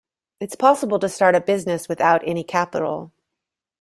[0.39, 3.11] It's possible to start a business without any capital.